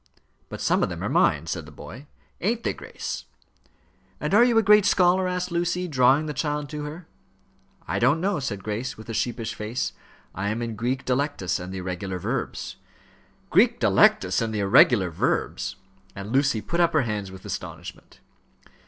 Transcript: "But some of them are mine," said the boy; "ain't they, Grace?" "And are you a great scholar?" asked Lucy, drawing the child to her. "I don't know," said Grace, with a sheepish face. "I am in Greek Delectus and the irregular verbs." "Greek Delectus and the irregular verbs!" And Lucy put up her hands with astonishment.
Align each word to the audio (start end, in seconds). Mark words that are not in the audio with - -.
"But 0.49 0.61
some 0.61 0.81
of 0.81 0.89
them 0.89 1.03
are 1.03 1.09
mine," 1.09 1.45
said 1.45 1.67
the 1.67 1.71
boy; 1.71 2.07
"ain't 2.39 2.63
they, 2.63 2.73
Grace?" 2.73 3.25
"And 4.19 4.33
are 4.33 4.43
you 4.43 4.57
a 4.57 4.63
great 4.63 4.83
scholar?" 4.83 5.27
asked 5.27 5.51
Lucy, 5.51 5.87
drawing 5.87 6.25
the 6.25 6.33
child 6.33 6.69
to 6.69 6.85
her. 6.85 7.05
"I 7.87 7.99
don't 7.99 8.19
know," 8.19 8.39
said 8.39 8.63
Grace, 8.63 8.97
with 8.97 9.09
a 9.09 9.13
sheepish 9.13 9.53
face. 9.53 9.93
"I 10.33 10.49
am 10.49 10.63
in 10.63 10.75
Greek 10.75 11.05
Delectus 11.05 11.59
and 11.59 11.71
the 11.71 11.77
irregular 11.77 12.17
verbs." 12.17 12.77
"Greek 13.51 13.79
Delectus 13.79 14.41
and 14.41 14.51
the 14.51 14.61
irregular 14.61 15.11
verbs!" 15.11 15.75
And 16.15 16.31
Lucy 16.31 16.61
put 16.61 16.79
up 16.79 16.93
her 16.93 17.03
hands 17.03 17.31
with 17.31 17.45
astonishment. 17.45 18.21